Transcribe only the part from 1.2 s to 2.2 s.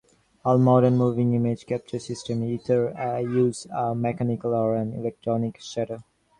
image capture